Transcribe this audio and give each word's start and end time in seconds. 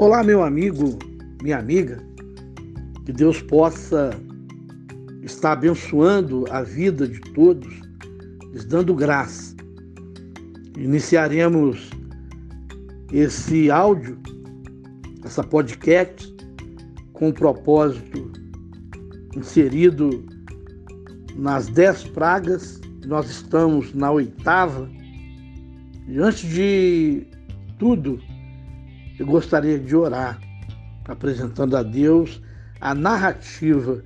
Olá, 0.00 0.22
meu 0.22 0.44
amigo, 0.44 0.96
minha 1.42 1.58
amiga, 1.58 1.98
que 3.04 3.12
Deus 3.12 3.42
possa 3.42 4.10
estar 5.24 5.54
abençoando 5.54 6.44
a 6.52 6.62
vida 6.62 7.08
de 7.08 7.18
todos, 7.32 7.68
lhes 8.52 8.64
dando 8.64 8.94
graça. 8.94 9.56
Iniciaremos 10.76 11.90
esse 13.12 13.72
áudio, 13.72 14.16
essa 15.24 15.42
podcast, 15.42 16.32
com 17.12 17.30
o 17.30 17.34
propósito 17.34 18.30
inserido 19.34 20.24
nas 21.34 21.66
dez 21.66 22.04
pragas, 22.04 22.80
nós 23.04 23.28
estamos 23.28 23.92
na 23.94 24.12
oitava, 24.12 24.88
e 26.06 26.20
antes 26.20 26.48
de 26.48 27.26
tudo, 27.80 28.20
eu 29.18 29.26
gostaria 29.26 29.78
de 29.78 29.96
orar, 29.96 30.40
apresentando 31.06 31.76
a 31.76 31.82
Deus 31.82 32.40
a 32.80 32.94
narrativa 32.94 34.02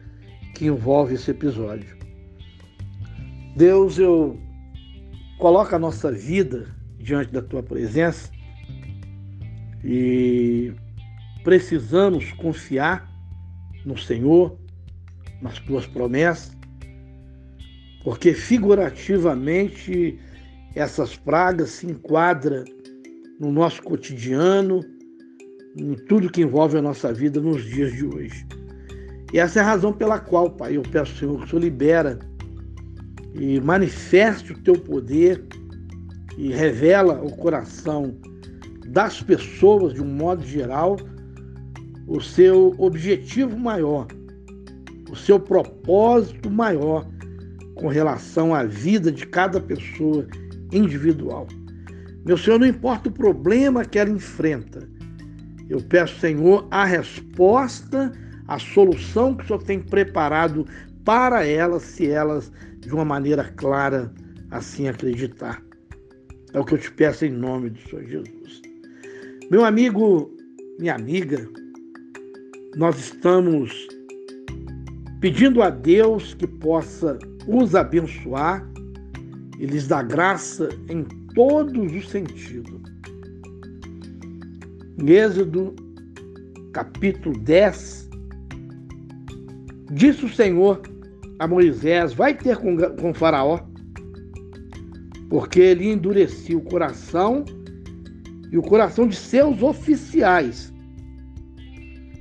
que 0.55 0.67
envolve 0.67 1.15
esse 1.15 1.31
episódio. 1.31 1.97
Deus, 3.57 3.99
eu 3.99 4.41
coloco 5.39 5.75
a 5.75 5.79
nossa 5.79 6.11
vida 6.11 6.75
diante 6.99 7.33
da 7.33 7.43
tua 7.43 7.63
presença 7.63 8.31
e 9.85 10.73
precisamos 11.45 12.33
confiar 12.33 13.11
no 13.85 13.99
Senhor, 13.99 14.57
nas 15.43 15.59
tuas 15.59 15.87
promessas, 15.87 16.57
porque 18.05 18.33
figurativamente 18.33 20.19
essas 20.75 21.17
pragas 21.17 21.71
se 21.71 21.87
enquadram 21.87 22.65
no 23.39 23.51
nosso 23.51 23.83
cotidiano, 23.83 24.81
em 25.77 25.95
tudo 25.95 26.31
que 26.31 26.43
envolve 26.43 26.77
a 26.77 26.83
nossa 26.83 27.13
vida 27.13 27.41
nos 27.41 27.65
dias 27.65 27.93
de 27.93 28.05
hoje. 28.05 28.47
E 29.33 29.39
essa 29.39 29.61
é 29.61 29.63
a 29.63 29.67
razão 29.67 29.93
pela 29.93 30.19
qual, 30.19 30.51
Pai, 30.51 30.77
eu 30.77 30.83
peço, 30.83 31.17
Senhor, 31.17 31.39
que 31.39 31.45
o 31.45 31.49
Senhor 31.49 31.63
libera 31.63 32.19
e 33.35 33.61
manifeste 33.61 34.53
o 34.53 34.59
teu 34.59 34.75
poder 34.75 35.43
e 36.37 36.53
revela 36.53 37.23
o 37.23 37.35
coração 37.37 38.15
das 38.87 39.23
pessoas, 39.23 39.95
de 39.95 40.03
um 40.03 40.07
modo 40.07 40.45
geral, 40.45 40.97
o 42.07 42.21
seu 42.21 42.75
objetivo 42.79 43.57
maior, 43.57 44.07
o 45.11 45.17
seu 45.17 45.41
propósito 45.41 46.51
maior 46.51 47.07
com 47.77 47.89
relação 47.89 48.55
à 48.55 48.65
vida 48.65 49.11
de 49.11 49.27
cada 49.27 49.59
pessoa 49.61 50.27
individual. 50.73 51.47
Meu 52.25 52.37
Senhor, 52.37 52.59
não 52.59 52.67
importa 52.67 53.09
o 53.09 53.13
problema 53.13 53.85
que 53.85 53.99
ela 53.99 54.11
enfrenta, 54.11 54.89
eu 55.69 55.81
peço, 55.81 56.19
Senhor, 56.21 56.67
a 56.71 56.85
resposta, 56.85 58.13
a 58.49 58.59
solução 58.59 59.35
que 59.35 59.45
o 59.45 59.47
Senhor 59.47 59.63
tem 59.63 59.81
preparado 59.81 60.67
para 61.05 61.47
elas, 61.47 61.83
se 61.83 62.09
elas, 62.09 62.53
de 62.81 62.93
uma 62.93 63.05
maneira 63.05 63.45
clara, 63.57 64.13
assim 64.51 64.89
acreditar. 64.89 65.63
É 66.53 66.61
o 66.61 66.65
que 66.65 66.75
eu 66.75 66.79
te 66.79 66.91
peço 66.93 67.25
em 67.25 67.31
nome 67.31 67.71
do 67.71 67.81
Senhor 67.89 68.05
Jesus. 68.05 68.63
Meu 69.51 69.65
amigo, 69.65 70.31
minha 70.79 70.95
amiga, 70.95 71.49
nós 72.77 72.99
estamos 72.99 73.89
pedindo 75.21 75.63
a 75.63 75.71
Deus 75.71 76.35
que 76.35 76.47
possa 76.47 77.19
os 77.47 77.75
abençoar 77.75 78.67
e 79.59 79.67
lhes 79.67 79.87
dar 79.87 80.03
graça 80.03 80.69
em 80.89 81.05
todos 81.35 81.93
os 81.93 82.09
sentidos. 82.11 82.82
Êxodo, 85.05 85.75
capítulo 86.73 87.37
10, 87.41 88.09
disse 89.91 90.25
o 90.25 90.29
Senhor 90.29 90.81
a 91.41 91.49
Moisés: 91.49 92.13
Vai 92.13 92.35
ter 92.35 92.57
com, 92.57 92.77
com 92.79 93.13
Faraó, 93.13 93.59
porque 95.29 95.59
ele 95.59 95.91
endureceu 95.91 96.59
o 96.59 96.63
coração 96.63 97.45
e 98.53 98.57
o 98.57 98.63
coração 98.63 99.09
de 99.09 99.17
seus 99.17 99.61
oficiais, 99.61 100.73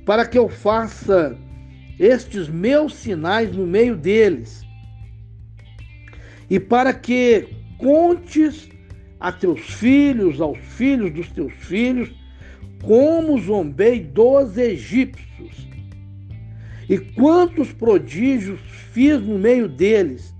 para 0.04 0.26
que 0.26 0.36
eu 0.36 0.48
faça 0.48 1.38
estes 2.00 2.48
meus 2.48 2.96
sinais 2.96 3.54
no 3.54 3.64
meio 3.64 3.96
deles, 3.96 4.66
e 6.50 6.58
para 6.58 6.92
que 6.92 7.46
contes 7.78 8.68
a 9.20 9.30
teus 9.30 9.60
filhos, 9.60 10.40
aos 10.40 10.58
filhos 10.58 11.12
dos 11.12 11.30
teus 11.30 11.52
filhos, 11.52 12.21
como 12.82 13.40
zombei 13.40 14.00
dos 14.00 14.56
egípcios, 14.56 15.68
e 16.88 16.98
quantos 16.98 17.72
prodígios 17.72 18.60
fiz 18.92 19.20
no 19.20 19.38
meio 19.38 19.68
deles, 19.68 20.34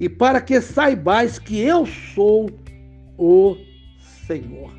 e 0.00 0.08
para 0.08 0.40
que 0.40 0.60
saibais 0.60 1.38
que 1.38 1.60
eu 1.60 1.86
sou 1.86 2.50
o 3.16 3.56
Senhor. 4.26 4.76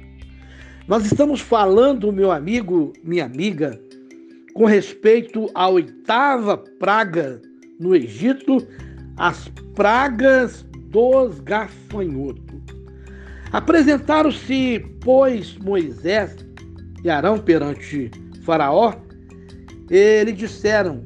Nós 0.88 1.06
estamos 1.06 1.40
falando, 1.40 2.12
meu 2.12 2.32
amigo, 2.32 2.94
minha 3.04 3.26
amiga, 3.26 3.80
com 4.54 4.66
respeito 4.66 5.50
à 5.54 5.70
oitava 5.70 6.58
praga 6.58 7.42
no 7.80 7.96
Egito, 7.96 8.66
as 9.18 9.48
pragas 9.76 10.66
dos 10.90 11.40
gafanhotos. 11.40 12.60
Apresentaram-se, 13.52 14.80
pois, 15.02 15.58
Moisés 15.58 16.46
e 17.04 17.10
Arão 17.10 17.38
perante 17.38 18.12
Faraó, 18.44 18.94
eles 19.90 20.38
disseram: 20.38 21.04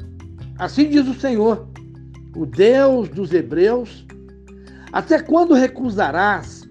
Assim 0.57 0.89
diz 0.89 1.07
o 1.07 1.13
Senhor, 1.13 1.67
o 2.35 2.45
Deus 2.45 3.09
dos 3.09 3.33
Hebreus, 3.33 4.05
até 4.91 5.21
quando 5.21 5.53
recusarás 5.53 6.67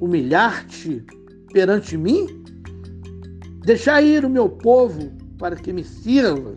humilhar-te 0.00 1.04
perante 1.52 1.96
mim? 1.96 2.26
Deixar 3.64 4.02
ir 4.02 4.24
o 4.24 4.30
meu 4.30 4.48
povo 4.48 5.10
para 5.38 5.56
que 5.56 5.72
me 5.72 5.82
sirva. 5.82 6.54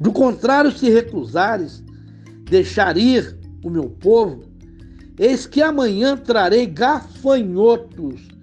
Do 0.00 0.12
contrário, 0.12 0.70
se 0.70 0.88
recusares 0.88 1.82
deixar 2.44 2.96
ir 2.96 3.36
o 3.62 3.68
meu 3.68 3.90
povo, 3.90 4.44
eis 5.18 5.46
que 5.46 5.60
amanhã 5.60 6.16
trarei 6.16 6.66
gafanhotos 6.66 8.37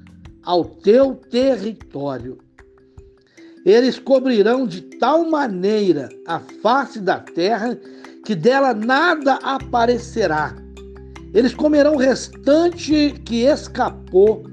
ao 0.46 0.64
teu 0.64 1.16
território. 1.16 2.38
Eles 3.66 3.98
cobrirão 3.98 4.68
de 4.68 4.82
tal 4.82 5.28
maneira 5.28 6.08
a 6.28 6.40
face 6.62 7.00
da 7.00 7.20
terra 7.20 7.78
que 8.24 8.36
dela 8.36 8.74
nada 8.74 9.40
aparecerá. 9.42 10.56
Eles 11.34 11.54
comerão 11.54 11.96
o 11.96 12.00
restante 12.00 13.20
que 13.26 13.42
escapou, 13.42 14.46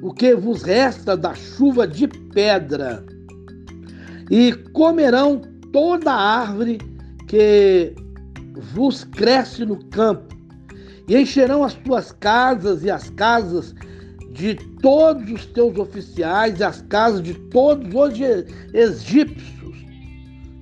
o 0.00 0.14
que 0.14 0.34
vos 0.34 0.62
resta 0.62 1.16
da 1.16 1.34
chuva 1.34 1.86
de 1.86 2.06
pedra, 2.06 3.04
e 4.30 4.52
comerão 4.72 5.42
toda 5.72 6.12
a 6.12 6.40
árvore 6.40 6.78
que 7.26 7.92
vos 8.72 9.04
cresce 9.04 9.64
no 9.64 9.84
campo, 9.86 10.34
e 11.08 11.16
encherão 11.16 11.64
as 11.64 11.74
tuas 11.74 12.12
casas 12.12 12.84
e 12.84 12.90
as 12.90 13.10
casas 13.10 13.74
de 14.38 14.54
todos 14.54 15.28
os 15.32 15.46
teus 15.46 15.76
oficiais 15.76 16.60
e 16.60 16.64
as 16.64 16.80
casas 16.82 17.20
de 17.20 17.34
todos 17.34 17.92
os 17.92 18.18
egípcios, 18.72 19.84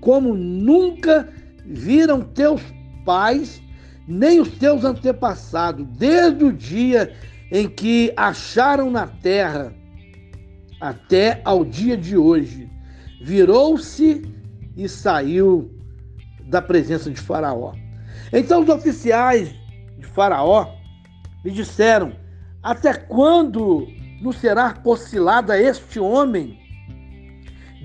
como 0.00 0.34
nunca 0.34 1.28
viram 1.66 2.22
teus 2.22 2.62
pais, 3.04 3.60
nem 4.08 4.40
os 4.40 4.48
teus 4.52 4.82
antepassados, 4.82 5.86
desde 5.98 6.42
o 6.42 6.52
dia 6.52 7.12
em 7.52 7.68
que 7.68 8.14
acharam 8.16 8.90
na 8.90 9.06
terra 9.06 9.74
até 10.80 11.42
ao 11.44 11.62
dia 11.62 11.98
de 11.98 12.16
hoje. 12.16 12.70
Virou-se 13.20 14.22
e 14.74 14.88
saiu 14.88 15.70
da 16.46 16.62
presença 16.62 17.10
de 17.10 17.20
Faraó. 17.20 17.74
Então 18.32 18.62
os 18.62 18.68
oficiais 18.70 19.54
de 19.98 20.06
Faraó 20.06 20.74
lhe 21.44 21.50
disseram: 21.50 22.12
até 22.66 22.92
quando 22.92 23.86
nos 24.20 24.38
será 24.38 24.74
possilada 24.74 25.56
este 25.56 26.00
homem? 26.00 26.58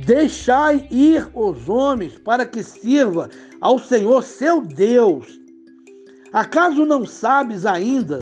Deixai 0.03 0.87
ir 0.89 1.29
os 1.35 1.69
homens 1.69 2.17
para 2.17 2.47
que 2.47 2.63
sirva 2.63 3.29
ao 3.61 3.77
Senhor 3.77 4.23
seu 4.23 4.59
Deus. 4.59 5.39
Acaso 6.33 6.83
não 6.83 7.05
sabes 7.05 7.63
ainda 7.63 8.21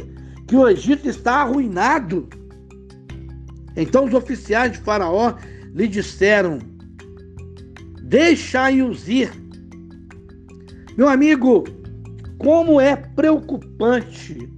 que 0.49 0.55
o 0.57 0.67
Egito 0.67 1.07
está 1.07 1.43
arruinado? 1.43 2.27
Então 3.77 4.03
os 4.03 4.13
oficiais 4.13 4.73
de 4.73 4.79
Faraó 4.79 5.35
lhe 5.73 5.87
disseram: 5.87 6.59
Deixai-os 8.03 9.07
ir. 9.07 9.31
Meu 10.97 11.07
amigo, 11.07 11.63
como 12.37 12.81
é 12.81 12.97
preocupante 12.97 14.51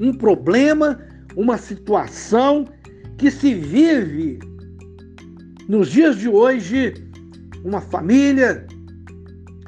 um 0.00 0.12
problema 0.12 1.13
uma 1.36 1.58
situação 1.58 2.66
que 3.16 3.30
se 3.30 3.54
vive 3.54 4.38
nos 5.68 5.90
dias 5.90 6.16
de 6.18 6.28
hoje, 6.28 6.94
uma 7.64 7.80
família, 7.80 8.66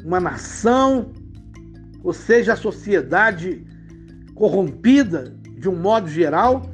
uma 0.04 0.20
nação, 0.20 1.12
ou 2.02 2.12
seja, 2.12 2.52
a 2.52 2.56
sociedade 2.56 3.64
corrompida 4.34 5.34
de 5.58 5.68
um 5.68 5.76
modo 5.76 6.08
geral, 6.08 6.70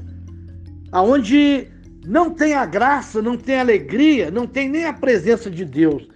aonde 0.91 1.69
não 2.05 2.31
tem 2.31 2.55
a 2.55 2.67
graça, 2.67 3.23
não 3.23 3.37
tem 3.37 3.61
alegria, 3.61 4.31
não 4.31 4.47
tem 4.47 4.69
nem 4.69 4.85
a 4.85 4.93
presença 4.93 5.51
de 5.51 5.65
Deus. 5.65 6.09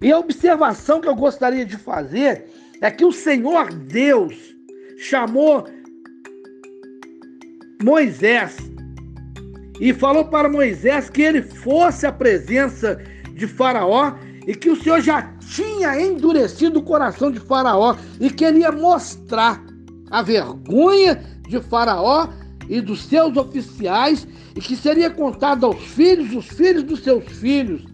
E 0.00 0.12
a 0.12 0.18
observação 0.18 1.00
que 1.00 1.08
eu 1.08 1.14
gostaria 1.14 1.64
de 1.64 1.76
fazer 1.76 2.46
é 2.80 2.90
que 2.90 3.04
o 3.04 3.12
Senhor 3.12 3.72
Deus 3.72 4.34
chamou 4.96 5.66
Moisés. 7.84 8.56
E 9.78 9.92
falou 9.92 10.24
para 10.24 10.48
Moisés 10.48 11.10
que 11.10 11.20
ele 11.20 11.42
fosse 11.42 12.06
à 12.06 12.12
presença 12.12 12.98
de 13.34 13.46
Faraó 13.46 14.14
e 14.46 14.54
que 14.54 14.70
o 14.70 14.76
Senhor 14.82 15.02
já 15.02 15.22
tinha 15.54 16.00
endurecido 16.00 16.78
o 16.78 16.82
coração 16.82 17.30
de 17.30 17.38
Faraó 17.38 17.94
e 18.18 18.30
queria 18.30 18.72
mostrar 18.72 19.62
a 20.10 20.22
vergonha 20.22 21.22
de 21.46 21.60
Faraó 21.60 22.28
e 22.68 22.80
dos 22.80 23.04
seus 23.04 23.36
oficiais 23.36 24.26
e 24.56 24.60
que 24.60 24.76
seria 24.76 25.10
contado 25.10 25.66
aos 25.66 25.82
filhos, 25.82 26.34
os 26.34 26.46
filhos 26.46 26.84
dos 26.84 27.00
seus 27.00 27.24
filhos, 27.32 27.84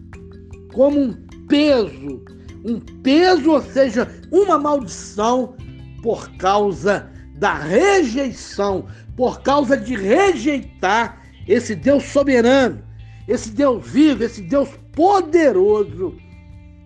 como 0.73 1.01
um 1.01 1.13
peso, 1.49 2.23
um 2.63 2.79
peso, 3.03 3.51
ou 3.51 3.61
seja, 3.61 4.07
uma 4.31 4.57
maldição 4.57 5.55
por 6.01 6.29
causa 6.37 7.11
da 7.41 7.55
rejeição, 7.55 8.85
por 9.21 9.43
causa 9.43 9.77
de 9.77 9.95
rejeitar 9.95 11.21
esse 11.47 11.75
Deus 11.75 12.05
soberano, 12.05 12.83
esse 13.27 13.51
Deus 13.51 13.87
vivo, 13.87 14.23
esse 14.23 14.41
Deus 14.41 14.67
poderoso. 14.93 16.17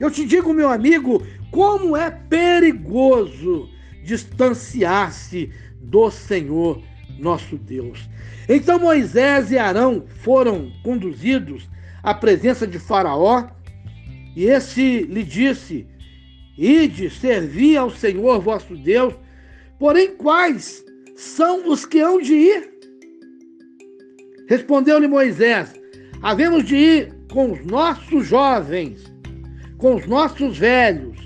Eu 0.02 0.12
te 0.12 0.26
digo, 0.26 0.54
meu 0.54 0.70
amigo, 0.70 1.26
como 1.50 1.96
é 1.96 2.12
perigoso 2.12 3.70
distanciar-se 4.04 5.50
do 5.80 6.12
Senhor 6.12 6.84
nosso 7.18 7.56
Deus. 7.56 8.06
Então 8.50 8.80
Moisés 8.80 9.50
e 9.54 9.58
Arão 9.58 10.04
foram 10.06 10.74
conduzidos 10.84 11.70
à 12.04 12.14
presença 12.14 12.68
de 12.68 12.80
Faraó, 12.80 13.48
e 14.36 14.44
esse 14.44 15.04
lhe 15.04 15.24
disse: 15.24 15.88
Ide, 16.58 17.10
servi 17.10 17.78
ao 17.78 17.90
Senhor 17.90 18.42
vosso 18.42 18.76
Deus, 18.76 19.14
porém 19.80 20.18
quais 20.18 20.84
são 21.16 21.70
os 21.70 21.86
que 21.86 22.00
hão 22.00 22.20
de 22.20 22.34
ir? 22.34 22.70
Respondeu-lhe 24.48 25.08
Moisés: 25.08 25.74
Havemos 26.22 26.66
de 26.66 26.76
ir 26.76 27.14
com 27.32 27.54
os 27.54 27.66
nossos 27.66 28.28
jovens, 28.28 29.04
com 29.78 29.96
os 29.96 30.06
nossos 30.06 30.58
velhos, 30.58 31.18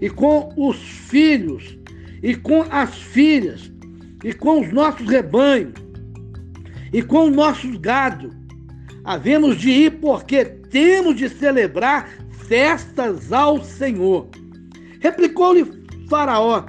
e 0.00 0.08
com 0.08 0.52
os 0.56 0.76
filhos, 0.76 1.78
e 2.22 2.34
com 2.34 2.64
as 2.70 2.94
filhas, 2.94 3.70
e 4.24 4.32
com 4.32 4.60
os 4.60 4.72
nossos 4.72 5.06
rebanhos, 5.08 5.74
e 6.92 7.02
com 7.02 7.28
os 7.28 7.34
nossos 7.34 7.76
gado. 7.76 8.30
Havemos 9.04 9.56
de 9.58 9.70
ir 9.70 9.90
porque 10.00 10.44
temos 10.44 11.16
de 11.16 11.28
celebrar 11.28 12.08
festas 12.46 13.32
ao 13.32 13.62
Senhor. 13.62 14.28
Replicou-lhe 15.00 15.66
Faraó: 16.08 16.64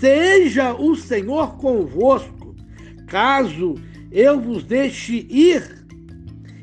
Seja 0.00 0.72
o 0.72 0.96
Senhor 0.96 1.58
convosco, 1.58 2.56
caso 3.06 3.74
eu 4.10 4.40
vos 4.40 4.64
deixe 4.64 5.26
ir. 5.28 5.84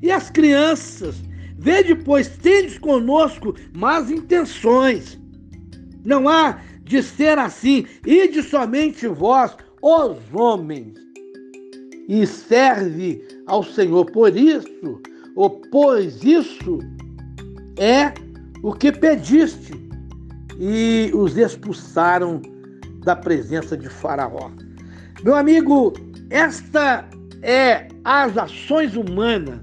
E 0.01 0.11
as 0.11 0.31
crianças, 0.31 1.17
vede, 1.55 1.93
pois, 1.93 2.29
tendes 2.29 2.79
conosco 2.79 3.53
más 3.75 4.09
intenções. 4.09 5.19
Não 6.03 6.27
há 6.27 6.59
de 6.83 7.03
ser 7.03 7.37
assim, 7.37 7.85
ide 8.03 8.41
somente 8.41 9.07
vós, 9.07 9.55
os 9.83 10.17
homens, 10.33 10.95
e 12.07 12.25
serve 12.25 13.23
ao 13.45 13.63
Senhor. 13.63 14.05
Por 14.05 14.35
isso, 14.35 14.99
ou 15.35 15.61
pois 15.71 16.23
isso 16.23 16.79
é 17.77 18.11
o 18.63 18.73
que 18.73 18.91
pediste. 18.91 19.73
E 20.59 21.11
os 21.13 21.37
expulsaram 21.37 22.41
da 23.07 23.15
presença 23.15 23.77
de 23.77 23.87
Faraó. 23.87 24.51
Meu 25.23 25.33
amigo, 25.33 25.93
esta 26.29 27.07
é 27.41 27.87
as 28.03 28.37
ações 28.37 28.97
humanas. 28.97 29.61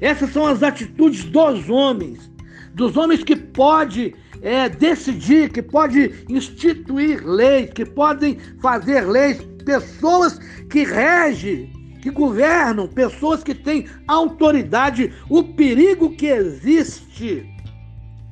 Essas 0.00 0.30
são 0.32 0.46
as 0.46 0.62
atitudes 0.62 1.24
dos 1.24 1.68
homens, 1.68 2.32
dos 2.72 2.96
homens 2.96 3.22
que 3.22 3.36
pode 3.36 4.14
é, 4.40 4.70
decidir, 4.70 5.50
que 5.50 5.60
pode 5.60 6.24
instituir 6.30 7.22
leis, 7.26 7.70
que 7.74 7.84
podem 7.84 8.38
fazer 8.62 9.02
leis, 9.02 9.38
pessoas 9.66 10.38
que 10.70 10.84
regem, 10.84 11.70
que 12.00 12.08
governam, 12.08 12.88
pessoas 12.88 13.42
que 13.42 13.54
têm 13.54 13.86
autoridade, 14.06 15.12
o 15.28 15.44
perigo 15.44 16.16
que 16.16 16.28
existe 16.28 17.46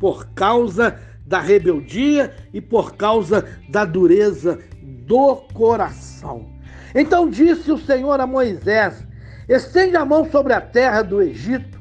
por 0.00 0.26
causa 0.29 0.99
da 1.26 1.40
rebeldia 1.40 2.34
e 2.52 2.61
por 2.61 2.94
causa 2.96 3.46
da 3.69 3.84
dureza 3.84 4.58
do 4.82 5.37
coração. 5.52 6.46
Então 6.94 7.28
disse 7.28 7.70
o 7.70 7.78
Senhor 7.78 8.20
a 8.20 8.26
Moisés: 8.26 9.06
Estende 9.49 9.96
a 9.96 10.05
mão 10.05 10.31
sobre 10.31 10.52
a 10.52 10.61
terra 10.61 11.02
do 11.02 11.20
Egito 11.20 11.76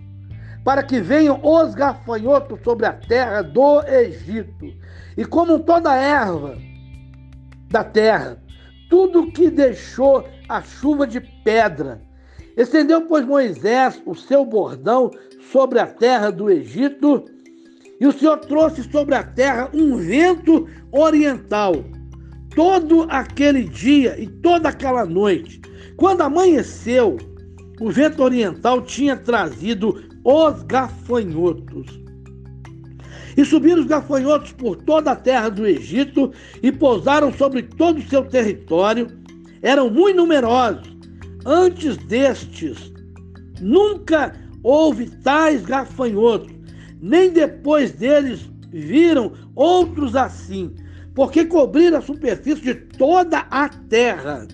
para 0.65 0.81
que 0.81 0.99
venham 0.99 1.39
os 1.43 1.75
gafanhotos 1.75 2.59
sobre 2.63 2.87
a 2.87 2.91
terra 2.91 3.43
do 3.43 3.81
Egito, 3.83 4.73
e 5.15 5.23
comam 5.23 5.59
toda 5.59 5.91
a 5.91 5.95
erva 5.95 6.57
da 7.69 7.83
terra, 7.83 8.41
tudo 8.89 9.31
que 9.31 9.51
deixou 9.51 10.27
a 10.49 10.63
chuva 10.63 11.05
de 11.05 11.21
pedra. 11.21 12.01
Estendeu, 12.57 13.01
pois, 13.01 13.23
Moisés 13.23 14.01
o 14.07 14.15
seu 14.15 14.43
bordão 14.43 15.11
sobre 15.51 15.77
a 15.77 15.85
terra 15.85 16.31
do 16.31 16.49
Egito, 16.49 17.25
e 17.99 18.07
o 18.07 18.11
Senhor 18.11 18.37
trouxe 18.37 18.83
sobre 18.83 19.15
a 19.15 19.23
terra 19.23 19.69
um 19.73 19.97
vento 19.97 20.67
oriental, 20.91 21.73
todo 22.55 23.05
aquele 23.09 23.63
dia 23.63 24.19
e 24.19 24.27
toda 24.27 24.69
aquela 24.69 25.05
noite. 25.05 25.61
Quando 25.95 26.21
amanheceu, 26.21 27.17
o 27.79 27.89
vento 27.89 28.23
oriental 28.23 28.81
tinha 28.81 29.15
trazido 29.15 30.01
os 30.23 30.63
gafanhotos. 30.63 32.05
E 33.37 33.43
subiram 33.43 33.81
os 33.81 33.87
gafanhotos 33.87 34.53
por 34.53 34.77
toda 34.77 35.11
a 35.11 35.15
terra 35.15 35.49
do 35.49 35.67
Egito 35.67 36.31
e 36.63 36.71
pousaram 36.71 37.33
sobre 37.33 37.63
todo 37.63 37.99
o 37.99 38.07
seu 38.07 38.23
território. 38.23 39.07
Eram 39.61 39.89
muito 39.89 40.15
numerosos. 40.15 40.95
Antes 41.45 41.97
destes, 41.97 42.93
nunca 43.59 44.33
houve 44.63 45.09
tais 45.21 45.63
gafanhotos, 45.63 46.54
nem 47.01 47.31
depois 47.31 47.91
deles 47.91 48.49
viram 48.71 49.33
outros 49.55 50.15
assim, 50.15 50.73
porque 51.13 51.45
cobriram 51.45 51.99
a 51.99 52.01
superfície 52.01 52.61
de 52.61 52.75
toda 52.75 53.39
a 53.49 53.69
terra, 53.69 54.47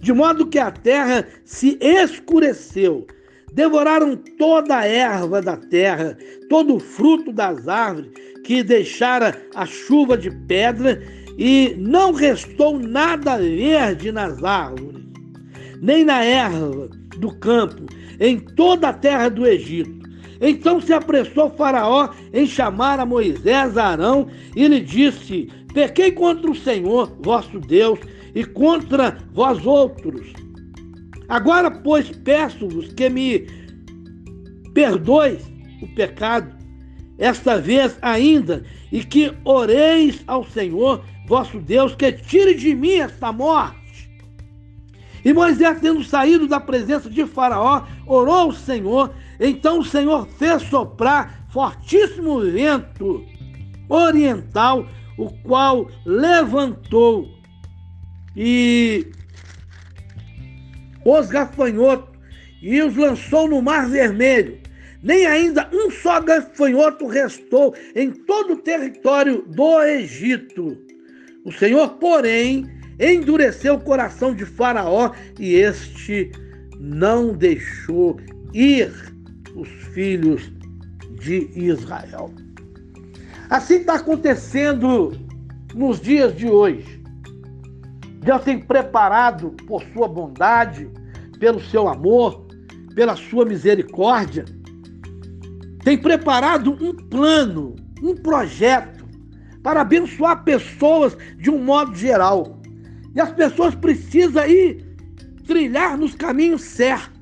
de 0.00 0.12
modo 0.12 0.46
que 0.46 0.58
a 0.58 0.70
terra 0.70 1.26
se 1.44 1.78
escureceu 1.80 3.06
Devoraram 3.52 4.16
toda 4.38 4.78
a 4.78 4.86
erva 4.86 5.40
da 5.40 5.56
terra, 5.56 6.16
todo 6.48 6.76
o 6.76 6.80
fruto 6.80 7.32
das 7.32 7.66
árvores 7.66 8.10
que 8.44 8.62
deixara 8.62 9.36
a 9.54 9.66
chuva 9.66 10.16
de 10.16 10.30
pedra, 10.46 11.02
e 11.36 11.74
não 11.78 12.12
restou 12.12 12.78
nada 12.78 13.38
verde 13.38 14.10
nas 14.10 14.42
árvores, 14.42 15.02
nem 15.80 16.04
na 16.04 16.24
erva 16.24 16.88
do 17.18 17.32
campo, 17.38 17.86
em 18.18 18.38
toda 18.38 18.88
a 18.88 18.92
terra 18.92 19.28
do 19.28 19.46
Egito. 19.46 19.97
Então 20.40 20.80
se 20.80 20.92
apressou 20.92 21.50
Faraó 21.50 22.10
em 22.32 22.46
chamar 22.46 23.00
a 23.00 23.06
Moisés 23.06 23.76
a 23.76 23.88
Arão 23.88 24.28
e 24.54 24.66
lhe 24.68 24.80
disse: 24.80 25.48
Pequei 25.74 26.12
contra 26.12 26.50
o 26.50 26.54
Senhor, 26.54 27.16
vosso 27.20 27.58
Deus, 27.58 27.98
e 28.34 28.44
contra 28.44 29.18
vós 29.32 29.64
outros 29.66 30.32
Agora, 31.28 31.70
pois, 31.70 32.10
peço-vos 32.10 32.92
que 32.94 33.10
me 33.10 33.46
perdoes 34.72 35.44
o 35.82 35.86
pecado, 35.88 36.56
esta 37.18 37.60
vez 37.60 37.98
ainda, 38.00 38.64
e 38.90 39.04
que 39.04 39.32
oreis 39.44 40.22
ao 40.26 40.44
Senhor 40.44 41.04
vosso 41.26 41.60
Deus, 41.60 41.94
que 41.94 42.10
tire 42.12 42.54
de 42.54 42.74
mim 42.74 42.94
esta 42.94 43.30
morte. 43.30 44.08
E 45.22 45.32
Moisés, 45.34 45.78
tendo 45.80 46.02
saído 46.02 46.48
da 46.48 46.58
presença 46.58 47.10
de 47.10 47.26
Faraó, 47.26 47.84
orou 48.06 48.34
ao 48.34 48.52
Senhor. 48.52 49.12
Então 49.40 49.80
o 49.80 49.84
Senhor 49.84 50.26
fez 50.38 50.62
soprar 50.62 51.46
fortíssimo 51.50 52.40
vento 52.40 53.24
oriental, 53.88 54.86
o 55.16 55.30
qual 55.42 55.88
levantou 56.04 57.28
e 58.36 59.06
os 61.04 61.28
gafanhotos 61.28 62.16
e 62.62 62.80
os 62.82 62.96
lançou 62.96 63.48
no 63.48 63.62
mar 63.62 63.88
vermelho, 63.88 64.58
nem 65.02 65.26
ainda 65.26 65.68
um 65.72 65.90
só 65.90 66.20
gafanhoto 66.20 67.06
restou 67.06 67.74
em 67.94 68.10
todo 68.10 68.54
o 68.54 68.62
território 68.62 69.44
do 69.46 69.82
Egito. 69.82 70.76
O 71.44 71.52
Senhor, 71.52 71.88
porém, 71.94 72.66
endureceu 72.98 73.74
o 73.74 73.80
coração 73.80 74.34
de 74.34 74.44
Faraó 74.44 75.12
e 75.38 75.54
este 75.54 76.32
não 76.78 77.32
deixou 77.32 78.18
ir 78.52 78.92
os 79.60 79.68
filhos 79.68 80.52
de 81.20 81.50
Israel. 81.54 82.30
Assim 83.50 83.76
está 83.76 83.94
acontecendo 83.94 85.12
nos 85.74 86.00
dias 86.00 86.36
de 86.36 86.48
hoje. 86.48 87.02
Deus 88.20 88.42
tem 88.42 88.58
preparado 88.58 89.50
por 89.66 89.82
sua 89.92 90.08
bondade, 90.08 90.88
pelo 91.38 91.60
seu 91.60 91.88
amor, 91.88 92.46
pela 92.94 93.16
sua 93.16 93.44
misericórdia, 93.44 94.44
tem 95.88 95.96
preparado 95.96 96.72
um 96.72 96.92
plano, 96.92 97.76
um 98.02 98.14
projeto 98.14 99.06
para 99.62 99.80
abençoar 99.80 100.44
pessoas 100.44 101.16
de 101.38 101.48
um 101.48 101.64
modo 101.64 101.94
geral. 101.94 102.60
E 103.14 103.20
as 103.20 103.32
pessoas 103.32 103.74
precisam 103.74 104.44
ir 104.46 104.84
trilhar 105.46 105.96
nos 105.96 106.14
caminhos 106.14 106.62
certos. 106.62 107.17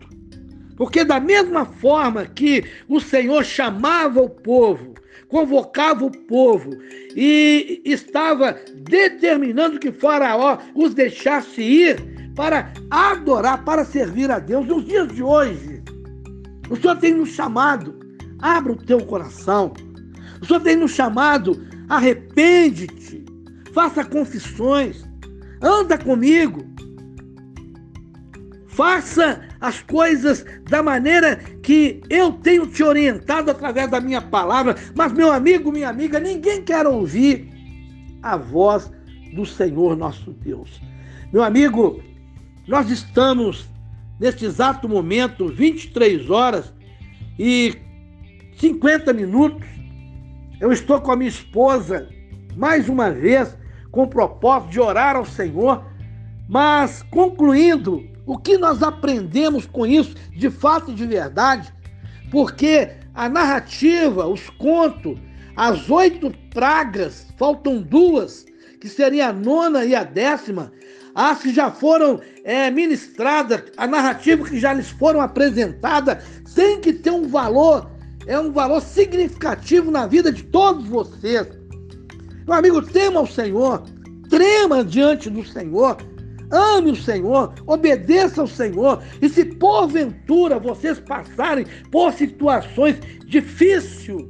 Porque 0.77 1.05
da 1.05 1.19
mesma 1.19 1.65
forma 1.65 2.27
que 2.27 2.65
o 2.89 3.01
Senhor 3.01 3.45
chamava 3.45 4.21
o 4.21 4.29
povo, 4.29 4.95
convocava 5.29 6.05
o 6.05 6.11
povo 6.11 6.71
e 7.15 7.81
estava 7.85 8.57
determinando 8.75 9.79
que 9.79 9.91
Faraó 9.91 10.59
os 10.75 10.95
deixasse 10.95 11.63
ir 11.63 12.33
para 12.35 12.73
adorar, 12.91 13.65
para 13.65 13.85
servir 13.85 14.31
a 14.31 14.39
Deus. 14.39 14.67
Nos 14.67 14.85
dias 14.85 15.09
de 15.09 15.23
hoje, 15.23 15.83
o 16.69 16.77
Senhor 16.77 16.97
tem 16.97 17.15
nos 17.15 17.31
chamado, 17.31 17.99
abra 18.41 18.73
o 18.73 18.77
teu 18.77 19.05
coração. 19.07 19.73
O 20.43 20.45
Senhor 20.45 20.61
tem 20.61 20.77
nos 20.77 20.91
chamado, 20.91 21.67
arrepende-te, 21.89 23.25
faça 23.73 24.05
confissões, 24.05 25.03
anda 25.63 25.97
comigo, 25.97 26.77
Faça 28.77 29.46
as 29.61 29.81
coisas 29.83 30.45
da 30.69 30.83
maneira 30.83 31.37
que 31.63 32.01
eu 32.11 32.33
tenho 32.33 32.67
te 32.67 32.83
orientado 32.83 33.51
através 33.51 33.91
da 33.91 34.01
minha 34.01 34.21
palavra. 34.21 34.77
Mas, 34.95 35.13
meu 35.13 35.33
amigo, 35.33 35.73
minha 35.73 35.89
amiga, 35.89 36.19
ninguém 36.21 36.63
quer 36.63 36.87
ouvir 36.87 37.49
a 38.23 38.37
voz 38.37 38.91
do 39.35 39.45
Senhor 39.45 39.97
nosso 39.97 40.33
Deus. 40.33 40.81
Meu 41.33 41.43
amigo, 41.43 42.03
nós 42.67 42.91
estamos 42.91 43.69
neste 44.19 44.45
exato 44.45 44.89
momento, 44.89 45.49
23 45.49 46.31
horas 46.31 46.73
e 47.39 47.75
50 48.59 49.13
minutos. 49.13 49.67
Eu 50.61 50.73
estou 50.73 51.01
com 51.01 51.13
a 51.13 51.17
minha 51.17 51.29
esposa 51.29 52.09
mais 52.57 52.89
uma 52.89 53.11
vez 53.11 53.57
com 53.91 54.03
o 54.03 54.09
propósito 54.09 54.71
de 54.71 54.81
orar 54.81 55.17
ao 55.17 55.25
Senhor, 55.25 55.85
mas 56.49 57.03
concluindo 57.11 58.05
o 58.27 58.37
que 58.37 58.59
nós 58.59 58.83
aprendemos 58.83 59.65
com 59.67 59.87
isso, 59.87 60.15
de 60.37 60.51
fato 60.51 60.91
e 60.91 60.95
de 60.95 61.07
verdade? 61.07 61.73
Porque 62.31 62.91
a 63.15 63.29
narrativa, 63.29 64.27
os 64.27 64.51
contos, 64.51 65.17
as 65.57 65.89
oito 65.89 66.35
pragas, 66.53 67.29
faltam 67.39 67.81
duas, 67.81 68.45
que 68.81 68.89
seria 68.89 69.29
a 69.29 69.33
nona 69.33 69.85
e 69.85 69.95
a 69.95 70.03
décima, 70.03 70.73
as 71.15 71.41
que 71.41 71.55
já 71.55 71.71
foram 71.71 72.21
é, 72.45 72.71
ministradas, 72.71 73.63
a 73.77 73.87
narrativa 73.87 74.45
que 74.45 74.59
já 74.59 74.73
lhes 74.73 74.91
foram 74.91 75.21
apresentadas, 75.21 76.23
tem 76.55 76.81
que 76.81 76.93
ter 76.93 77.11
um 77.11 77.29
valor, 77.29 77.91
é 78.27 78.39
um 78.39 78.53
valor 78.53 78.83
significativo 78.83 79.91
na 79.91 80.07
vida 80.07 80.33
de 80.33 80.43
todos 80.43 80.87
vocês. 80.87 81.47
Meu 82.45 82.55
amigo, 82.55 82.83
tema 82.83 83.21
o 83.21 83.27
Senhor, 83.27 83.83
trema 84.29 84.85
diante 84.85 85.31
do 85.31 85.45
Senhor, 85.45 85.97
Ame 86.51 86.93
o 86.93 86.97
Senhor, 86.97 87.53
obedeça 87.67 88.41
ao 88.41 88.47
Senhor. 88.47 89.03
E 89.21 89.29
se 89.29 89.45
porventura 89.45 90.59
vocês 90.59 90.99
passarem 91.01 91.67
por 91.91 92.13
situações 92.13 92.97
difíceis, 93.27 94.25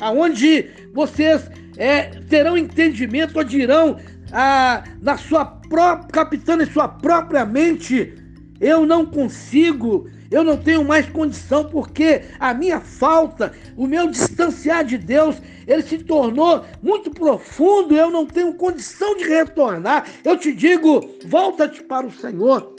aonde 0.00 0.66
vocês 0.92 1.50
é, 1.76 2.04
terão 2.28 2.56
entendimento 2.56 3.36
ou 3.36 3.44
dirão 3.44 3.96
ah, 4.32 4.84
na 5.00 5.16
sua 5.16 5.44
própria, 5.44 6.08
capitã 6.08 6.56
em 6.60 6.66
sua 6.66 6.88
própria 6.88 7.44
mente, 7.46 8.14
eu 8.60 8.84
não 8.84 9.06
consigo, 9.06 10.08
eu 10.30 10.44
não 10.44 10.56
tenho 10.56 10.84
mais 10.84 11.08
condição 11.08 11.64
porque 11.64 12.22
a 12.38 12.52
minha 12.52 12.80
falta, 12.80 13.52
o 13.76 13.86
meu 13.86 14.08
distanciar 14.10 14.84
de 14.84 14.98
Deus, 14.98 15.40
ele 15.66 15.82
se 15.82 15.98
tornou 15.98 16.64
muito 16.82 17.10
profundo, 17.10 17.96
eu 17.96 18.10
não 18.10 18.26
tenho 18.26 18.52
condição 18.54 19.16
de 19.16 19.24
retornar. 19.24 20.06
Eu 20.22 20.36
te 20.36 20.52
digo, 20.52 21.08
volta-te 21.26 21.82
para 21.82 22.06
o 22.06 22.12
Senhor. 22.12 22.74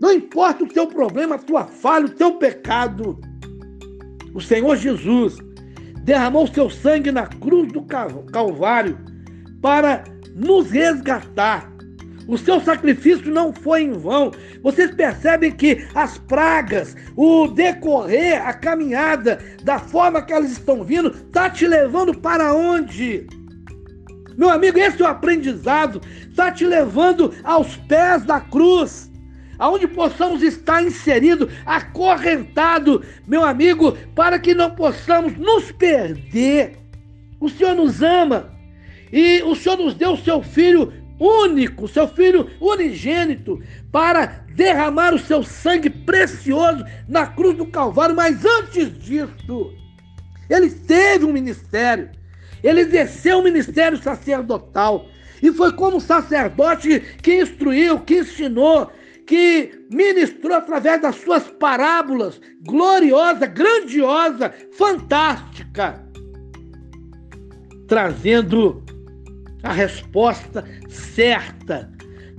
Não 0.00 0.12
importa 0.12 0.64
o 0.64 0.68
teu 0.68 0.86
problema, 0.86 1.36
a 1.36 1.38
tua 1.38 1.64
falha, 1.64 2.06
o 2.06 2.10
teu 2.10 2.34
pecado. 2.34 3.18
O 4.34 4.40
Senhor 4.40 4.76
Jesus 4.76 5.38
derramou 6.02 6.46
seu 6.46 6.68
sangue 6.68 7.10
na 7.10 7.26
cruz 7.26 7.72
do 7.72 7.82
Calvário 7.82 8.98
para 9.62 10.04
nos 10.34 10.70
resgatar 10.70 11.73
o 12.26 12.38
seu 12.38 12.60
sacrifício 12.60 13.30
não 13.30 13.52
foi 13.52 13.82
em 13.82 13.92
vão. 13.92 14.32
Vocês 14.62 14.90
percebem 14.90 15.52
que 15.52 15.86
as 15.94 16.18
pragas, 16.18 16.96
o 17.16 17.48
decorrer, 17.48 18.46
a 18.46 18.52
caminhada, 18.52 19.38
da 19.62 19.78
forma 19.78 20.22
que 20.22 20.32
elas 20.32 20.52
estão 20.52 20.82
vindo, 20.82 21.08
está 21.08 21.50
te 21.50 21.66
levando 21.66 22.14
para 22.18 22.54
onde? 22.54 23.26
Meu 24.36 24.50
amigo, 24.50 24.78
esse 24.78 25.00
é 25.00 25.04
o 25.04 25.08
aprendizado. 25.08 26.00
Está 26.28 26.50
te 26.50 26.66
levando 26.66 27.32
aos 27.44 27.76
pés 27.76 28.24
da 28.24 28.40
cruz. 28.40 29.10
Aonde 29.58 29.86
possamos 29.86 30.42
estar 30.42 30.82
inseridos, 30.82 31.48
acorrentado, 31.64 33.04
meu 33.26 33.44
amigo, 33.44 33.96
para 34.14 34.38
que 34.38 34.52
não 34.52 34.70
possamos 34.70 35.36
nos 35.36 35.70
perder. 35.70 36.76
O 37.38 37.48
Senhor 37.48 37.76
nos 37.76 38.02
ama 38.02 38.52
e 39.12 39.42
o 39.42 39.54
Senhor 39.54 39.78
nos 39.78 39.94
deu 39.94 40.12
o 40.12 40.16
seu 40.16 40.42
Filho 40.42 40.92
único, 41.24 41.88
seu 41.88 42.06
filho 42.06 42.50
unigênito, 42.60 43.60
para 43.90 44.26
derramar 44.54 45.14
o 45.14 45.18
seu 45.18 45.42
sangue 45.42 45.88
precioso 45.88 46.84
na 47.08 47.26
cruz 47.26 47.56
do 47.56 47.66
Calvário. 47.66 48.14
Mas 48.14 48.44
antes 48.44 48.96
disso, 48.98 49.72
ele 50.50 50.70
teve 50.70 51.24
um 51.24 51.32
ministério, 51.32 52.10
ele 52.62 52.80
exerceu 52.80 53.38
um 53.38 53.44
ministério 53.44 53.96
sacerdotal. 53.98 55.06
E 55.42 55.52
foi 55.52 55.72
como 55.72 56.00
sacerdote 56.00 57.00
que 57.22 57.40
instruiu, 57.42 58.00
que 58.00 58.18
ensinou, 58.20 58.90
que 59.26 59.86
ministrou 59.90 60.56
através 60.56 61.00
das 61.00 61.16
suas 61.16 61.44
parábolas, 61.44 62.40
gloriosa, 62.62 63.46
grandiosa, 63.46 64.54
fantástica, 64.72 66.02
trazendo 67.86 68.83
a 69.64 69.72
resposta 69.72 70.64
certa, 70.88 71.90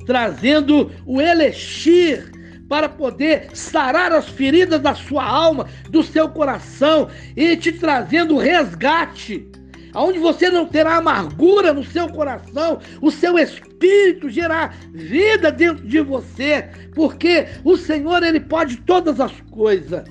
trazendo 0.05 0.91
o 1.05 1.19
elixir 1.19 2.31
para 2.69 2.87
poder 2.87 3.49
sarar 3.53 4.11
as 4.11 4.29
feridas 4.29 4.79
da 4.79 4.93
sua 4.95 5.23
alma, 5.23 5.67
do 5.89 6.03
seu 6.03 6.29
coração 6.29 7.09
e 7.35 7.57
te 7.57 7.71
trazendo 7.71 8.37
resgate. 8.37 9.47
Aonde 9.93 10.19
você 10.19 10.49
não 10.49 10.65
terá 10.65 10.97
amargura 10.97 11.73
no 11.73 11.83
seu 11.83 12.09
coração, 12.09 12.79
o 13.01 13.09
seu 13.09 13.39
espírito 13.39 14.29
gerará 14.29 14.73
vida 14.91 15.51
dentro 15.51 15.87
de 15.87 16.01
você, 16.01 16.69
porque 16.93 17.47
o 17.63 17.77
Senhor 17.77 18.21
ele 18.21 18.39
pode 18.39 18.77
todas 18.77 19.19
as 19.19 19.31
coisas. 19.51 20.03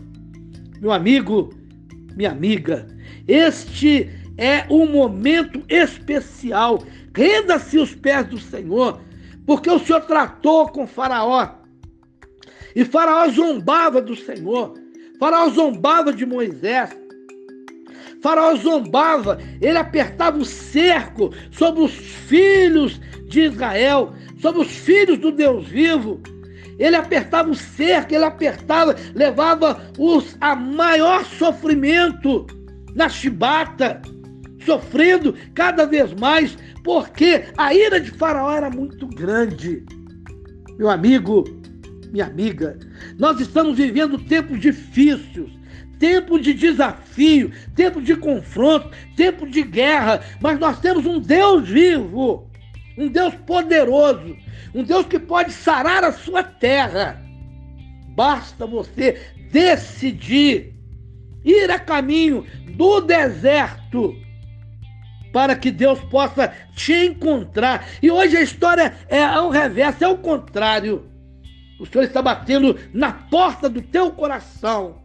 Meu 0.80 0.90
amigo, 0.90 1.52
minha 2.16 2.30
amiga, 2.30 2.86
este 3.28 4.08
é 4.38 4.64
um 4.70 4.90
momento 4.90 5.62
especial 5.68 6.82
Renda-se 7.16 7.78
os 7.78 7.94
pés 7.94 8.26
do 8.26 8.38
Senhor, 8.38 9.00
porque 9.46 9.70
o 9.70 9.78
Senhor 9.78 10.00
tratou 10.02 10.68
com 10.68 10.86
Faraó. 10.86 11.48
E 12.74 12.84
Faraó 12.84 13.28
zombava 13.28 14.02
do 14.02 14.16
Senhor. 14.16 14.74
Faraó 15.18 15.48
zombava 15.48 16.12
de 16.12 16.26
Moisés. 16.26 16.90
Faraó 18.20 18.56
zombava, 18.56 19.38
ele 19.60 19.78
apertava 19.78 20.38
o 20.38 20.44
cerco 20.44 21.30
sobre 21.50 21.82
os 21.82 21.92
filhos 21.92 23.00
de 23.28 23.42
Israel, 23.42 24.14
sobre 24.40 24.62
os 24.62 24.70
filhos 24.70 25.18
do 25.18 25.30
Deus 25.30 25.68
vivo. 25.68 26.20
Ele 26.78 26.96
apertava 26.96 27.50
o 27.50 27.54
cerco, 27.54 28.14
ele 28.14 28.24
apertava, 28.24 28.96
levava 29.14 29.80
os 29.98 30.36
a 30.40 30.56
maior 30.56 31.24
sofrimento 31.24 32.46
na 32.94 33.08
chibata, 33.08 34.00
sofrendo 34.64 35.34
cada 35.54 35.86
vez 35.86 36.12
mais 36.14 36.56
porque 36.82 37.44
a 37.56 37.74
ira 37.74 38.00
de 38.00 38.10
Faraó 38.10 38.52
era 38.52 38.70
muito 38.70 39.06
grande. 39.06 39.84
Meu 40.78 40.90
amigo, 40.90 41.44
minha 42.10 42.26
amiga, 42.26 42.78
nós 43.18 43.40
estamos 43.40 43.76
vivendo 43.76 44.18
tempos 44.18 44.60
difíceis, 44.60 45.50
tempo 45.98 46.38
de 46.38 46.52
desafio, 46.52 47.50
tempo 47.74 48.02
de 48.02 48.14
confronto, 48.16 48.90
tempo 49.16 49.46
de 49.46 49.62
guerra, 49.62 50.20
mas 50.40 50.58
nós 50.58 50.80
temos 50.80 51.06
um 51.06 51.20
Deus 51.20 51.68
vivo, 51.68 52.50
um 52.98 53.08
Deus 53.08 53.34
poderoso, 53.46 54.36
um 54.74 54.82
Deus 54.82 55.06
que 55.06 55.18
pode 55.18 55.52
sarar 55.52 56.04
a 56.04 56.12
sua 56.12 56.42
terra. 56.42 57.22
Basta 58.14 58.66
você 58.66 59.18
decidir 59.50 60.74
ir 61.44 61.70
a 61.70 61.78
caminho 61.78 62.44
do 62.76 63.00
deserto 63.00 64.14
para 65.34 65.56
que 65.56 65.72
Deus 65.72 65.98
possa 65.98 66.54
te 66.76 66.92
encontrar. 66.92 67.88
E 68.00 68.08
hoje 68.08 68.36
a 68.36 68.40
história 68.40 68.94
é 69.08 69.20
ao 69.20 69.50
reverso, 69.50 70.04
é 70.04 70.08
o 70.08 70.16
contrário. 70.16 71.10
O 71.80 71.84
Senhor 71.84 72.04
está 72.04 72.22
batendo 72.22 72.78
na 72.94 73.12
porta 73.12 73.68
do 73.68 73.82
teu 73.82 74.12
coração 74.12 75.03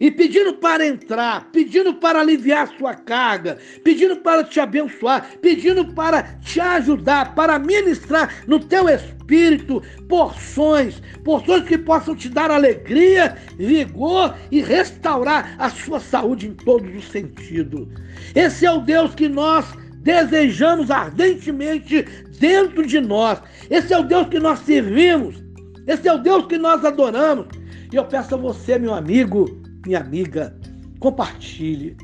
e 0.00 0.10
pedindo 0.10 0.54
para 0.54 0.86
entrar, 0.86 1.50
pedindo 1.52 1.94
para 1.94 2.20
aliviar 2.20 2.68
sua 2.76 2.94
carga, 2.94 3.58
pedindo 3.82 4.16
para 4.16 4.44
te 4.44 4.60
abençoar, 4.60 5.38
pedindo 5.40 5.92
para 5.94 6.22
te 6.40 6.60
ajudar, 6.60 7.34
para 7.34 7.58
ministrar 7.58 8.44
no 8.46 8.60
teu 8.60 8.88
espírito 8.88 9.82
porções, 10.08 11.02
porções 11.24 11.64
que 11.64 11.78
possam 11.78 12.14
te 12.14 12.28
dar 12.28 12.50
alegria, 12.50 13.36
vigor 13.56 14.36
e 14.50 14.60
restaurar 14.60 15.54
a 15.58 15.70
sua 15.70 16.00
saúde 16.00 16.46
em 16.48 16.54
todos 16.54 16.94
os 16.94 17.08
sentidos. 17.08 17.88
Esse 18.34 18.66
é 18.66 18.72
o 18.72 18.80
Deus 18.80 19.14
que 19.14 19.28
nós 19.28 19.66
desejamos 20.06 20.90
ardentemente 20.90 22.02
dentro 22.38 22.86
de 22.86 23.00
nós. 23.00 23.40
Esse 23.68 23.92
é 23.92 23.98
o 23.98 24.04
Deus 24.04 24.28
que 24.28 24.38
nós 24.38 24.60
servimos. 24.60 25.42
Esse 25.86 26.08
é 26.08 26.12
o 26.12 26.18
Deus 26.18 26.46
que 26.46 26.58
nós 26.58 26.84
adoramos. 26.84 27.46
E 27.92 27.96
eu 27.96 28.04
peço 28.04 28.34
a 28.34 28.38
você, 28.38 28.78
meu 28.78 28.94
amigo, 28.94 29.65
minha 29.86 30.00
amiga, 30.00 30.54
compartilhe. 30.98 31.96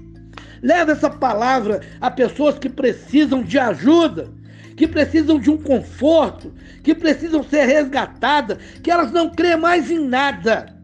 Leve 0.62 0.92
essa 0.92 1.10
palavra 1.10 1.80
a 2.00 2.10
pessoas 2.10 2.58
que 2.58 2.68
precisam 2.68 3.42
de 3.42 3.58
ajuda, 3.58 4.32
que 4.76 4.86
precisam 4.86 5.38
de 5.38 5.50
um 5.50 5.58
conforto, 5.58 6.54
que 6.82 6.94
precisam 6.94 7.42
ser 7.42 7.64
resgatadas, 7.64 8.58
que 8.82 8.90
elas 8.90 9.10
não 9.10 9.30
creem 9.30 9.56
mais 9.56 9.90
em 9.90 9.98
nada. 9.98 10.74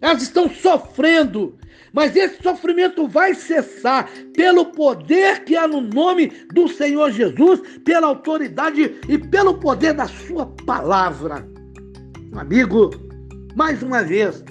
Elas 0.00 0.22
estão 0.22 0.50
sofrendo, 0.50 1.56
mas 1.92 2.14
esse 2.14 2.42
sofrimento 2.42 3.08
vai 3.08 3.34
cessar 3.34 4.10
pelo 4.34 4.66
poder 4.66 5.44
que 5.44 5.56
há 5.56 5.66
no 5.66 5.80
nome 5.80 6.30
do 6.52 6.68
Senhor 6.68 7.10
Jesus, 7.10 7.60
pela 7.84 8.08
autoridade 8.08 9.00
e 9.08 9.16
pelo 9.16 9.54
poder 9.54 9.94
da 9.94 10.06
Sua 10.06 10.46
palavra. 10.66 11.48
Amigo, 12.34 12.90
mais 13.56 13.82
uma 13.82 14.02
vez, 14.02 14.44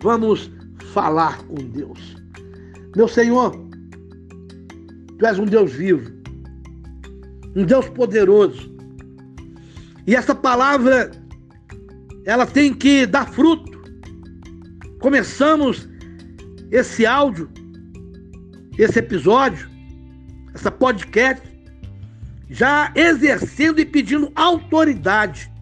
vamos 0.00 0.50
falar 0.92 1.38
com 1.44 1.54
Deus. 1.54 2.16
Meu 2.96 3.08
Senhor, 3.08 3.52
Tu 5.18 5.26
és 5.26 5.38
um 5.38 5.44
Deus 5.44 5.72
vivo, 5.72 6.10
um 7.54 7.64
Deus 7.64 7.88
poderoso. 7.90 8.74
E 10.06 10.16
essa 10.16 10.34
palavra, 10.34 11.10
ela 12.24 12.46
tem 12.46 12.72
que 12.72 13.06
dar 13.06 13.28
fruto. 13.30 13.70
Começamos 14.98 15.88
esse 16.70 17.04
áudio, 17.04 17.50
esse 18.78 18.98
episódio, 18.98 19.68
essa 20.54 20.70
podcast, 20.70 21.46
já 22.48 22.90
exercendo 22.94 23.78
e 23.78 23.84
pedindo 23.84 24.32
autoridade 24.34 25.52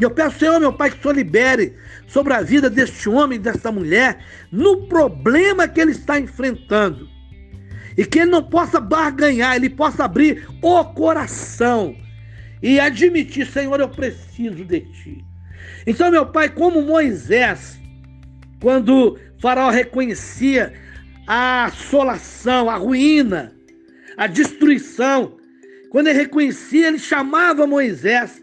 e 0.00 0.02
eu 0.02 0.10
peço, 0.10 0.38
Senhor, 0.38 0.58
meu 0.58 0.72
Pai, 0.72 0.90
que 0.90 0.98
o 0.98 1.02
Senhor 1.02 1.14
libere 1.14 1.76
sobre 2.06 2.32
a 2.32 2.40
vida 2.40 2.70
deste 2.70 3.06
homem, 3.06 3.38
desta 3.38 3.70
mulher, 3.70 4.24
no 4.50 4.86
problema 4.86 5.68
que 5.68 5.78
ele 5.78 5.90
está 5.90 6.18
enfrentando. 6.18 7.06
E 7.98 8.06
que 8.06 8.20
ele 8.20 8.30
não 8.30 8.42
possa 8.42 8.80
barganhar, 8.80 9.54
ele 9.56 9.68
possa 9.68 10.04
abrir 10.04 10.48
o 10.62 10.84
coração 10.84 11.94
e 12.62 12.80
admitir, 12.80 13.46
Senhor, 13.46 13.78
eu 13.78 13.90
preciso 13.90 14.64
de 14.64 14.80
Ti. 14.80 15.22
Então, 15.86 16.10
meu 16.10 16.24
Pai, 16.24 16.48
como 16.48 16.80
Moisés, 16.80 17.78
quando 18.58 19.18
Faraó 19.38 19.68
reconhecia 19.68 20.72
a 21.26 21.66
assolação, 21.66 22.70
a 22.70 22.76
ruína, 22.76 23.52
a 24.16 24.26
destruição, 24.26 25.36
quando 25.90 26.06
ele 26.06 26.18
reconhecia, 26.18 26.88
ele 26.88 26.98
chamava 26.98 27.66
Moisés 27.66 28.40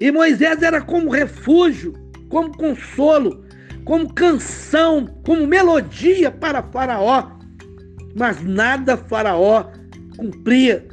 e 0.00 0.10
Moisés 0.10 0.62
era 0.62 0.80
como 0.80 1.10
refúgio, 1.10 1.92
como 2.28 2.56
consolo, 2.56 3.44
como 3.84 4.12
canção, 4.12 5.06
como 5.24 5.46
melodia 5.46 6.30
para 6.30 6.62
Faraó. 6.62 7.30
Mas 8.14 8.42
nada 8.42 8.96
Faraó 8.96 9.70
cumpria, 10.16 10.86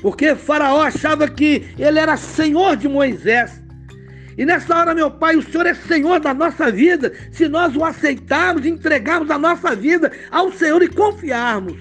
porque 0.00 0.34
Faraó 0.34 0.82
achava 0.82 1.28
que 1.28 1.66
ele 1.78 1.98
era 1.98 2.16
senhor 2.16 2.76
de 2.76 2.88
Moisés. 2.88 3.62
E 4.38 4.44
nessa 4.44 4.76
hora, 4.76 4.94
meu 4.94 5.10
Pai, 5.10 5.34
o 5.34 5.42
Senhor 5.42 5.66
é 5.66 5.72
Senhor 5.72 6.20
da 6.20 6.34
nossa 6.34 6.70
vida, 6.70 7.10
se 7.32 7.48
nós 7.48 7.74
o 7.74 7.82
aceitarmos, 7.82 8.66
entregarmos 8.66 9.30
a 9.30 9.38
nossa 9.38 9.74
vida 9.74 10.12
ao 10.30 10.52
Senhor 10.52 10.82
e 10.82 10.88
confiarmos. 10.88 11.74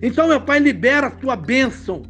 Então, 0.00 0.28
meu 0.28 0.40
Pai, 0.40 0.60
libera 0.60 1.08
a 1.08 1.10
tua 1.10 1.34
bênção 1.34 2.02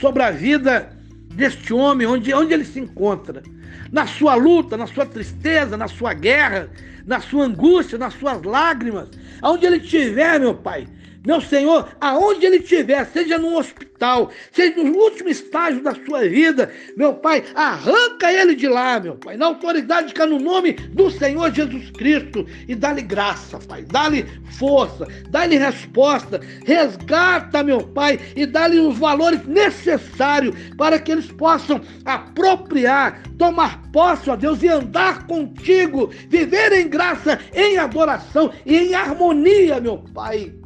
sobre 0.00 0.22
a 0.24 0.32
vida 0.32 0.99
deste 1.34 1.72
homem, 1.72 2.06
onde, 2.06 2.32
onde 2.34 2.52
ele 2.52 2.64
se 2.64 2.80
encontra. 2.80 3.42
Na 3.90 4.06
sua 4.06 4.34
luta, 4.34 4.76
na 4.76 4.86
sua 4.86 5.06
tristeza, 5.06 5.76
na 5.76 5.88
sua 5.88 6.12
guerra, 6.12 6.68
na 7.06 7.20
sua 7.20 7.44
angústia, 7.44 7.98
nas 7.98 8.14
suas 8.14 8.42
lágrimas, 8.42 9.08
aonde 9.40 9.66
ele 9.66 9.76
estiver, 9.76 10.38
meu 10.38 10.54
Pai. 10.54 10.86
Meu 11.26 11.38
Senhor, 11.38 11.86
aonde 12.00 12.46
ele 12.46 12.56
estiver, 12.56 13.04
seja 13.06 13.36
no 13.36 13.58
hospital, 13.58 14.30
seja 14.50 14.82
no 14.82 14.96
último 14.96 15.28
estágio 15.28 15.82
da 15.82 15.94
sua 15.94 16.26
vida, 16.26 16.72
meu 16.96 17.12
Pai, 17.12 17.44
arranca 17.54 18.32
ele 18.32 18.54
de 18.54 18.66
lá, 18.66 18.98
meu 18.98 19.16
Pai, 19.16 19.36
na 19.36 19.44
autoridade 19.44 20.14
que 20.14 20.22
é 20.22 20.24
no 20.24 20.38
nome 20.38 20.72
do 20.72 21.10
Senhor 21.10 21.52
Jesus 21.52 21.90
Cristo 21.90 22.46
e 22.66 22.74
dá-lhe 22.74 23.02
graça, 23.02 23.58
Pai, 23.68 23.84
dá-lhe 23.84 24.24
força, 24.58 25.06
dá-lhe 25.28 25.58
resposta, 25.58 26.40
resgata, 26.64 27.62
meu 27.62 27.82
Pai, 27.82 28.18
e 28.34 28.46
dá-lhe 28.46 28.80
os 28.80 28.96
valores 28.96 29.44
necessários 29.44 30.56
para 30.78 30.98
que 30.98 31.12
eles 31.12 31.30
possam 31.32 31.82
apropriar, 32.06 33.22
tomar 33.36 33.82
posse, 33.92 34.30
ó 34.30 34.36
Deus, 34.36 34.62
e 34.62 34.68
andar 34.68 35.26
contigo, 35.26 36.10
viver 36.28 36.72
em 36.72 36.88
graça, 36.88 37.38
em 37.52 37.76
adoração 37.76 38.50
e 38.64 38.74
em 38.74 38.94
harmonia, 38.94 39.78
meu 39.82 39.98
Pai 40.14 40.59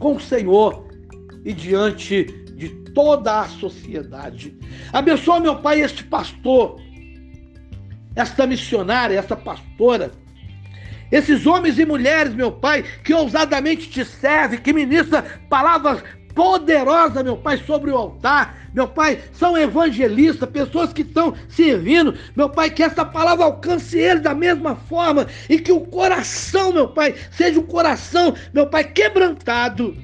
com 0.00 0.16
o 0.16 0.20
Senhor 0.20 0.88
e 1.44 1.52
diante 1.52 2.24
de 2.56 2.68
toda 2.92 3.40
a 3.40 3.48
sociedade. 3.48 4.58
Abençoa, 4.92 5.38
meu 5.38 5.56
Pai, 5.56 5.80
este 5.80 6.02
pastor, 6.02 6.80
esta 8.16 8.46
missionária, 8.46 9.16
esta 9.16 9.36
pastora, 9.36 10.10
esses 11.12 11.46
homens 11.46 11.78
e 11.78 11.86
mulheres, 11.86 12.34
meu 12.34 12.50
Pai, 12.50 12.84
que 13.04 13.14
ousadamente 13.14 13.88
te 13.88 14.04
servem, 14.04 14.58
que 14.58 14.72
ministram 14.72 15.22
palavras 15.48 16.02
poderosas, 16.40 17.22
meu 17.22 17.36
Pai, 17.36 17.58
sobre 17.66 17.90
o 17.90 17.96
altar. 17.98 18.56
Meu 18.72 18.88
Pai, 18.88 19.20
são 19.34 19.58
evangelistas, 19.58 20.48
pessoas 20.48 20.90
que 20.90 21.02
estão 21.02 21.34
servindo. 21.50 22.14
Meu 22.34 22.48
Pai, 22.48 22.70
que 22.70 22.82
essa 22.82 23.04
palavra 23.04 23.44
alcance 23.44 23.98
eles 23.98 24.22
da 24.22 24.34
mesma 24.34 24.74
forma 24.74 25.26
e 25.50 25.58
que 25.58 25.70
o 25.70 25.82
coração, 25.82 26.72
meu 26.72 26.88
Pai, 26.88 27.14
seja 27.30 27.60
um 27.60 27.66
coração, 27.66 28.34
meu 28.54 28.66
Pai, 28.66 28.84
quebrantado 28.84 29.94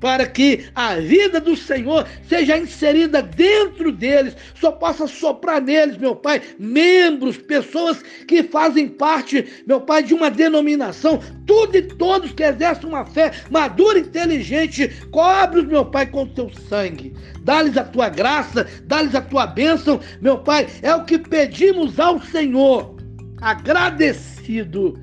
para 0.00 0.26
que 0.26 0.66
a 0.74 0.96
vida 0.96 1.40
do 1.40 1.54
Senhor 1.54 2.08
seja 2.26 2.56
inserida 2.56 3.22
dentro 3.22 3.92
deles, 3.92 4.34
só 4.54 4.72
possa 4.72 5.06
soprar 5.06 5.60
neles, 5.60 5.98
meu 5.98 6.16
Pai, 6.16 6.40
membros, 6.58 7.36
pessoas 7.36 8.02
que 8.26 8.42
fazem 8.42 8.88
parte, 8.88 9.62
meu 9.66 9.80
Pai, 9.80 10.02
de 10.02 10.14
uma 10.14 10.30
denominação, 10.30 11.20
tudo 11.46 11.76
e 11.76 11.82
todos 11.82 12.32
que 12.32 12.42
exercem 12.42 12.88
uma 12.88 13.04
fé 13.04 13.30
madura 13.50 13.98
e 13.98 14.02
inteligente, 14.02 14.88
cobre-os, 15.10 15.66
meu 15.66 15.84
Pai, 15.84 16.06
com 16.06 16.22
o 16.22 16.28
teu 16.28 16.50
sangue. 16.68 17.12
Dá-lhes 17.42 17.76
a 17.76 17.84
tua 17.84 18.08
graça, 18.08 18.66
dá-lhes 18.84 19.14
a 19.14 19.20
tua 19.20 19.46
bênção, 19.46 20.00
meu 20.20 20.38
Pai, 20.38 20.66
é 20.82 20.94
o 20.94 21.04
que 21.04 21.18
pedimos 21.18 22.00
ao 22.00 22.20
Senhor, 22.22 22.96
agradecido 23.42 24.98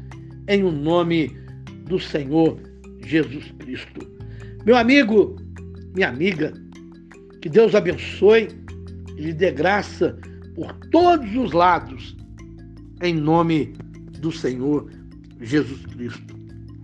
em 0.48 0.64
o 0.64 0.72
nome 0.72 1.38
do 1.86 2.00
Senhor 2.00 2.60
Jesus 3.06 3.46
Cristo. 3.60 4.16
Meu 4.65 4.76
amigo, 4.76 5.36
minha 5.96 6.10
amiga, 6.10 6.54
que 7.41 7.50
Deus 7.50 7.74
abençoe 7.74 8.50
e 9.15 9.22
lhe 9.22 9.34
dê 9.34 9.52
graça 9.52 10.17
por 10.56 10.74
todos 10.91 11.36
os 11.36 11.52
lados, 11.52 12.17
em 13.02 13.13
nome 13.13 13.74
do 14.20 14.32
Senhor 14.32 14.89
Jesus 15.39 15.86
Cristo. 15.86 16.36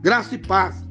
Graça 0.01 0.35
e 0.35 0.37
paz 0.37 0.83